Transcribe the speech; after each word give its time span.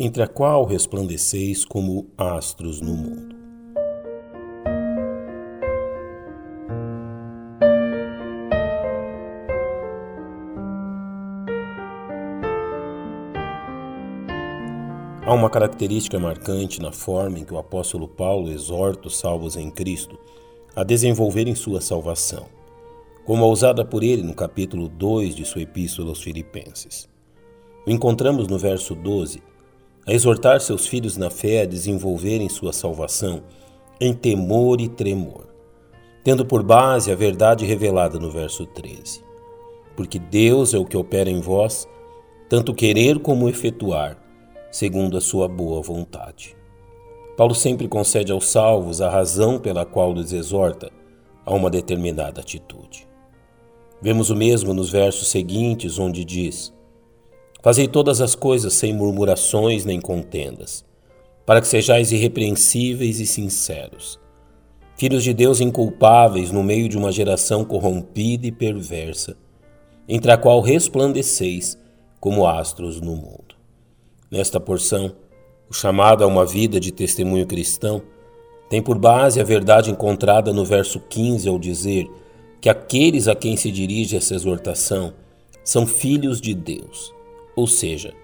entre 0.00 0.22
a 0.22 0.28
qual 0.28 0.64
resplandeceis 0.64 1.64
como 1.64 2.06
astros 2.16 2.80
no 2.80 2.94
mundo. 2.94 3.36
Há 15.26 15.34
uma 15.34 15.50
característica 15.50 16.18
marcante 16.18 16.80
na 16.80 16.92
forma 16.92 17.40
em 17.40 17.44
que 17.44 17.52
o 17.52 17.58
apóstolo 17.58 18.06
Paulo 18.06 18.50
exorta 18.50 19.08
os 19.08 19.18
salvos 19.18 19.56
em 19.56 19.68
Cristo 19.68 20.16
a 20.76 20.84
desenvolverem 20.84 21.56
sua 21.56 21.80
salvação, 21.80 22.46
como 23.26 23.44
a 23.44 23.48
usada 23.48 23.84
por 23.84 24.04
ele 24.04 24.22
no 24.22 24.32
capítulo 24.32 24.88
2 24.88 25.34
de 25.34 25.44
sua 25.44 25.62
epístola 25.62 26.10
aos 26.10 26.22
Filipenses. 26.22 27.08
O 27.84 27.90
encontramos 27.90 28.46
no 28.46 28.58
verso 28.58 28.94
12, 28.94 29.42
a 30.08 30.12
exortar 30.14 30.58
seus 30.62 30.86
filhos 30.86 31.18
na 31.18 31.28
fé 31.28 31.60
a 31.60 31.66
desenvolverem 31.66 32.48
sua 32.48 32.72
salvação 32.72 33.42
em 34.00 34.14
temor 34.14 34.80
e 34.80 34.88
tremor, 34.88 35.44
tendo 36.24 36.46
por 36.46 36.62
base 36.62 37.12
a 37.12 37.14
verdade 37.14 37.66
revelada 37.66 38.18
no 38.18 38.30
verso 38.30 38.64
13. 38.64 39.22
Porque 39.94 40.18
Deus 40.18 40.72
é 40.72 40.78
o 40.78 40.86
que 40.86 40.96
opera 40.96 41.28
em 41.28 41.42
vós, 41.42 41.86
tanto 42.48 42.72
querer 42.72 43.18
como 43.18 43.50
efetuar 43.50 44.16
segundo 44.70 45.14
a 45.14 45.20
sua 45.20 45.46
boa 45.46 45.82
vontade. 45.82 46.56
Paulo 47.36 47.54
sempre 47.54 47.86
concede 47.86 48.32
aos 48.32 48.48
salvos 48.48 49.02
a 49.02 49.10
razão 49.10 49.58
pela 49.58 49.84
qual 49.84 50.14
lhes 50.14 50.32
exorta 50.32 50.90
a 51.44 51.54
uma 51.54 51.68
determinada 51.68 52.40
atitude. 52.40 53.06
Vemos 54.00 54.30
o 54.30 54.36
mesmo 54.36 54.72
nos 54.72 54.90
versos 54.90 55.28
seguintes, 55.28 55.98
onde 55.98 56.24
diz: 56.24 56.72
Fazei 57.60 57.88
todas 57.88 58.20
as 58.20 58.36
coisas 58.36 58.74
sem 58.74 58.92
murmurações 58.92 59.84
nem 59.84 60.00
contendas, 60.00 60.84
para 61.44 61.60
que 61.60 61.66
sejais 61.66 62.12
irrepreensíveis 62.12 63.18
e 63.18 63.26
sinceros, 63.26 64.18
filhos 64.96 65.24
de 65.24 65.34
Deus 65.34 65.60
inculpáveis 65.60 66.52
no 66.52 66.62
meio 66.62 66.88
de 66.88 66.96
uma 66.96 67.10
geração 67.10 67.64
corrompida 67.64 68.46
e 68.46 68.52
perversa, 68.52 69.36
entre 70.08 70.30
a 70.30 70.36
qual 70.36 70.60
resplandeceis 70.60 71.76
como 72.20 72.46
astros 72.46 73.00
no 73.00 73.16
mundo. 73.16 73.56
Nesta 74.30 74.60
porção, 74.60 75.16
o 75.68 75.74
chamado 75.74 76.22
a 76.22 76.26
uma 76.26 76.46
vida 76.46 76.78
de 76.78 76.92
testemunho 76.92 77.46
cristão 77.46 78.02
tem 78.70 78.80
por 78.80 78.98
base 78.98 79.40
a 79.40 79.44
verdade 79.44 79.90
encontrada 79.90 80.52
no 80.52 80.64
verso 80.64 81.00
15 81.00 81.48
ao 81.48 81.58
dizer 81.58 82.08
que 82.60 82.68
aqueles 82.68 83.26
a 83.26 83.34
quem 83.34 83.56
se 83.56 83.70
dirige 83.70 84.16
essa 84.16 84.34
exortação 84.34 85.12
são 85.64 85.86
filhos 85.86 86.40
de 86.40 86.54
Deus, 86.54 87.14
ou 87.58 87.66
seja, 87.66 88.14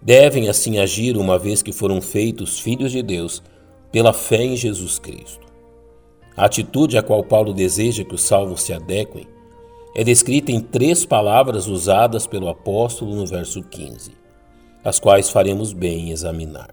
devem 0.00 0.48
assim 0.48 0.78
agir 0.78 1.16
uma 1.16 1.38
vez 1.38 1.62
que 1.62 1.72
foram 1.72 2.00
feitos 2.00 2.58
filhos 2.58 2.90
de 2.90 3.02
Deus 3.02 3.42
pela 3.90 4.12
fé 4.12 4.42
em 4.42 4.56
Jesus 4.56 4.98
Cristo. 4.98 5.46
A 6.34 6.46
atitude 6.46 6.96
a 6.96 7.02
qual 7.02 7.22
Paulo 7.22 7.52
deseja 7.52 8.02
que 8.02 8.14
os 8.14 8.22
salvos 8.22 8.62
se 8.62 8.72
adequem 8.72 9.26
é 9.94 10.02
descrita 10.02 10.50
em 10.50 10.60
três 10.60 11.04
palavras 11.04 11.66
usadas 11.66 12.26
pelo 12.26 12.48
apóstolo 12.48 13.14
no 13.14 13.26
verso 13.26 13.62
15 13.62 14.22
as 14.84 14.98
quais 14.98 15.30
faremos 15.30 15.72
bem 15.72 16.08
em 16.08 16.10
examinar. 16.10 16.70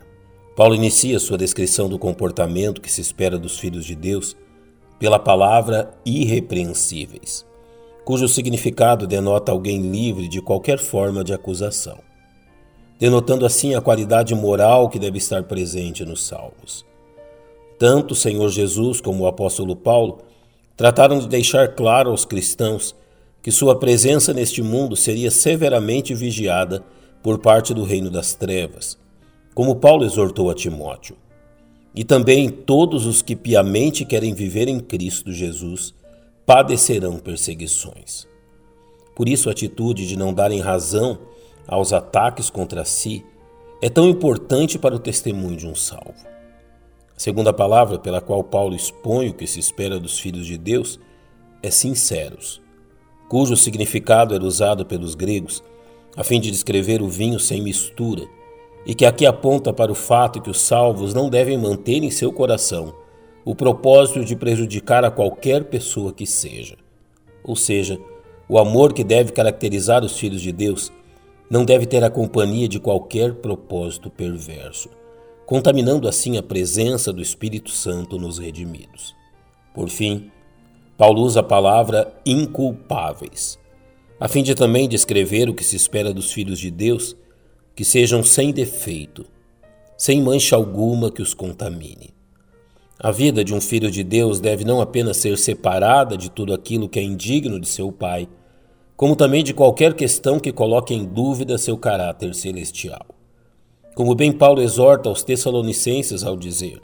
Paulo 0.56 0.74
inicia 0.74 1.20
sua 1.20 1.38
descrição 1.38 1.88
do 1.88 2.00
comportamento 2.00 2.82
que 2.82 2.92
se 2.92 3.02
espera 3.02 3.38
dos 3.38 3.60
filhos 3.60 3.86
de 3.86 3.94
Deus 3.94 4.36
pela 4.98 5.20
palavra 5.20 5.92
irrepreensíveis, 6.04 7.46
cujo 8.10 8.28
significado 8.28 9.06
denota 9.06 9.52
alguém 9.52 9.92
livre 9.92 10.28
de 10.28 10.42
qualquer 10.42 10.80
forma 10.80 11.24
de 11.24 11.32
acusação, 11.32 12.00
denotando 12.98 13.46
assim 13.46 13.76
a 13.76 13.82
qualidade 13.82 14.34
moral 14.34 14.90
que 14.90 14.98
deve 14.98 15.20
estar 15.20 15.44
presente 15.44 16.04
nos 16.04 16.24
salmos. 16.26 16.84
Tanto 17.78 18.14
o 18.14 18.16
Senhor 18.16 18.50
Jesus 18.50 19.00
como 19.00 19.26
o 19.26 19.28
apóstolo 19.28 19.76
Paulo 19.76 20.24
trataram 20.76 21.20
de 21.20 21.28
deixar 21.28 21.76
claro 21.76 22.10
aos 22.10 22.26
cristãos 22.26 22.96
que 23.44 23.52
sua 23.52 23.78
presença 23.78 24.34
neste 24.34 24.64
mundo 24.64 24.96
seria 24.96 25.30
severamente 25.30 26.16
vigiada 26.16 26.84
por 27.22 27.38
parte 27.38 27.76
do 27.76 27.84
reino 27.84 28.10
das 28.10 28.34
trevas, 28.34 28.98
como 29.54 29.76
Paulo 29.76 30.04
exortou 30.04 30.50
a 30.50 30.56
Timóteo. 30.56 31.16
E 31.94 32.04
também 32.04 32.50
todos 32.50 33.06
os 33.06 33.22
que 33.22 33.36
piamente 33.36 34.04
querem 34.04 34.34
viver 34.34 34.68
em 34.68 34.80
Cristo 34.80 35.32
Jesus 35.32 35.94
padecerão 36.50 37.20
perseguições. 37.20 38.28
Por 39.16 39.30
isso, 39.30 39.50
a 39.50 39.52
atitude 39.52 40.08
de 40.08 40.18
não 40.18 40.34
darem 40.34 40.60
razão 40.60 41.20
aos 41.68 41.94
ataques 41.94 42.50
contra 42.50 42.84
si 42.84 43.24
é 43.80 43.88
tão 43.88 44.10
importante 44.10 44.80
para 44.80 44.96
o 44.96 45.00
testemunho 45.00 45.56
de 45.56 45.68
um 45.68 45.76
salvo. 45.76 46.26
A 47.16 47.20
segunda 47.20 47.54
palavra 47.54 48.00
pela 48.00 48.20
qual 48.20 48.44
Paulo 48.44 48.76
expõe 48.76 49.30
o 49.30 49.34
que 49.36 49.46
se 49.46 49.60
espera 49.60 50.00
dos 50.00 50.20
filhos 50.20 50.48
de 50.48 50.58
Deus 50.58 51.00
é 51.62 51.70
sinceros, 51.70 52.60
cujo 53.30 53.56
significado 53.56 54.34
era 54.34 54.44
usado 54.44 54.88
pelos 54.88 55.14
gregos 55.14 55.64
a 56.18 56.24
fim 56.24 56.40
de 56.40 56.50
descrever 56.50 57.00
o 57.04 57.08
vinho 57.08 57.40
sem 57.40 57.62
mistura, 57.62 58.28
e 58.88 58.96
que 58.96 59.06
aqui 59.06 59.28
aponta 59.28 59.72
para 59.72 59.92
o 59.92 59.96
fato 59.96 60.42
que 60.42 60.50
os 60.50 60.60
salvos 60.60 61.14
não 61.14 61.30
devem 61.30 61.60
manter 61.60 62.04
em 62.04 62.10
seu 62.10 62.34
coração 62.34 62.96
o 63.50 63.56
propósito 63.56 64.24
de 64.24 64.36
prejudicar 64.36 65.04
a 65.04 65.10
qualquer 65.10 65.64
pessoa 65.66 66.14
que 66.14 66.26
seja. 66.26 66.78
Ou 67.44 67.56
seja, 67.56 68.00
o 68.48 68.60
amor 68.60 68.94
que 68.94 69.04
deve 69.04 69.32
caracterizar 69.32 70.04
os 70.04 70.18
filhos 70.18 70.42
de 70.42 70.52
Deus 70.52 70.92
não 71.50 71.66
deve 71.66 71.86
ter 71.86 72.04
a 72.04 72.10
companhia 72.10 72.68
de 72.68 72.80
qualquer 72.80 73.36
propósito 73.36 74.10
perverso, 74.10 74.90
contaminando 75.46 76.08
assim 76.08 76.38
a 76.38 76.44
presença 76.44 77.12
do 77.12 77.22
Espírito 77.22 77.72
Santo 77.72 78.20
nos 78.20 78.38
redimidos. 78.38 79.16
Por 79.74 79.90
fim, 79.90 80.30
Paulo 80.98 81.22
usa 81.24 81.40
a 81.40 81.44
palavra 81.44 82.14
inculpáveis 82.26 83.58
a 84.20 84.28
fim 84.28 84.44
de 84.44 84.54
também 84.54 84.90
descrever 84.90 85.48
o 85.48 85.54
que 85.54 85.64
se 85.64 85.78
espera 85.78 86.14
dos 86.14 86.34
filhos 86.34 86.60
de 86.60 86.70
Deus, 86.70 87.16
que 87.74 87.86
sejam 87.86 88.22
sem 88.22 88.52
defeito, 88.52 89.26
sem 89.98 90.22
mancha 90.22 90.58
alguma 90.58 91.10
que 91.10 91.22
os 91.22 91.34
contamine. 91.34 92.19
A 93.02 93.12
vida 93.12 93.46
de 93.46 93.54
um 93.54 93.62
filho 93.62 93.90
de 93.90 94.04
Deus 94.04 94.42
deve 94.42 94.66
não 94.66 94.82
apenas 94.82 95.16
ser 95.16 95.38
separada 95.38 96.18
de 96.18 96.30
tudo 96.30 96.54
aquilo 96.54 96.90
que 96.90 97.00
é 97.00 97.02
indigno 97.02 97.58
de 97.58 97.70
seu 97.70 97.94
pai, 97.94 98.28
como 98.98 99.16
também 99.16 99.42
de 99.42 99.54
qualquer 99.54 99.94
questão 99.94 100.38
que 100.38 100.52
coloque 100.52 100.94
em 100.94 101.06
dúvida 101.06 101.58
seu 101.58 101.78
caráter 101.78 102.36
celestial. 102.36 103.06
Como 103.96 104.14
bem 104.14 104.34
Paulo 104.34 104.62
exorta 104.62 105.08
aos 105.08 105.24
Tessalonicenses 105.24 106.26
ao 106.26 106.36
dizer: 106.36 106.82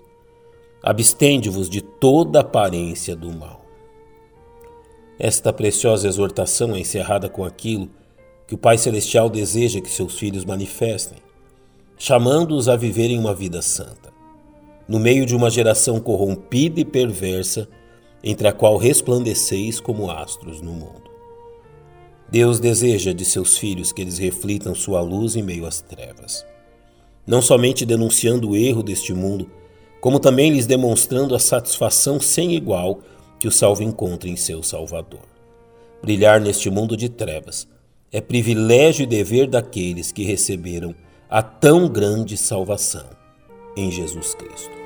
Abstende-vos 0.82 1.70
de 1.70 1.82
toda 1.82 2.40
aparência 2.40 3.14
do 3.14 3.30
mal. 3.34 3.66
Esta 5.20 5.52
preciosa 5.52 6.08
exortação 6.08 6.74
é 6.74 6.80
encerrada 6.80 7.28
com 7.28 7.44
aquilo 7.44 7.90
que 8.48 8.56
o 8.56 8.58
Pai 8.58 8.78
Celestial 8.78 9.30
deseja 9.30 9.82
que 9.82 9.90
seus 9.90 10.18
filhos 10.18 10.46
manifestem, 10.46 11.18
chamando-os 11.98 12.70
a 12.70 12.78
viverem 12.78 13.20
uma 13.20 13.34
vida 13.34 13.62
santa, 13.62 14.15
no 14.88 15.00
meio 15.00 15.26
de 15.26 15.36
uma 15.36 15.50
geração 15.50 16.00
corrompida 16.00 16.80
e 16.80 16.86
perversa, 16.86 17.68
entre 18.24 18.48
a 18.48 18.54
qual 18.54 18.78
resplandeceis 18.78 19.80
como 19.80 20.10
astros 20.10 20.62
no 20.62 20.72
mundo. 20.72 21.06
Deus 22.30 22.60
deseja 22.60 23.14
de 23.14 23.24
seus 23.24 23.58
filhos 23.58 23.92
que 23.92 24.02
eles 24.02 24.18
reflitam 24.18 24.74
sua 24.74 25.00
luz 25.02 25.36
em 25.36 25.44
meio 25.44 25.66
às 25.66 25.80
trevas, 25.80 26.46
não 27.26 27.42
somente 27.42 27.86
denunciando 27.86 28.50
o 28.50 28.56
erro 28.56 28.82
deste 28.82 29.14
mundo, 29.14 29.50
como 30.02 30.20
também 30.20 30.52
lhes 30.52 30.66
demonstrando 30.66 31.36
a 31.36 31.40
satisfação 31.40 32.20
sem 32.20 32.56
igual 32.56 33.00
que 33.40 33.48
o 33.48 33.52
salvo 33.52 33.84
encontre 33.84 34.30
em 34.30 34.36
seu 34.36 34.62
Salvador. 34.64 35.22
Brilhar 36.02 36.40
neste 36.40 36.70
mundo 36.70 36.96
de 36.96 37.10
trevas 37.10 37.68
é 38.12 38.22
privilégio 38.22 39.04
e 39.04 39.08
dever 39.08 39.48
daqueles 39.48 40.12
que 40.12 40.24
receberam 40.24 40.96
a 41.30 41.42
tão 41.42 41.88
grande 41.88 42.38
salvação 42.38 43.10
em 43.76 43.92
Jesus 43.92 44.34
Cristo. 44.36 44.85